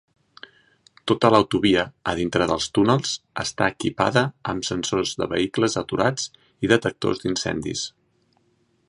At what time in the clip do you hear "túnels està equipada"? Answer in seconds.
2.77-4.25